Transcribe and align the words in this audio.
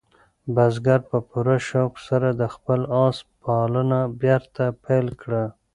بزګر 0.55 0.99
په 1.09 1.17
پوره 1.29 1.57
شوق 1.69 1.93
سره 2.07 2.29
د 2.41 2.43
خپل 2.55 2.79
آس 3.05 3.17
پالنه 3.41 4.01
بېرته 4.21 4.63
پیل 4.85 5.07
کړه. 5.21 5.43